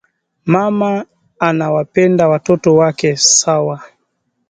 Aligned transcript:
Mama 0.45 1.05
anawapenda 1.39 2.27
watoto 2.29 2.75
wake 2.75 3.17
sawa 3.17 3.81